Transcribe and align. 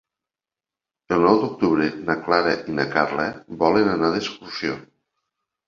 El 1.17 1.21
nou 1.25 1.37
d'octubre 1.43 1.91
na 2.09 2.17
Clara 2.23 2.55
i 2.73 2.79
na 2.79 2.87
Carla 2.97 3.29
volen 3.63 3.95
anar 3.95 4.13
d'excursió. 4.17 4.83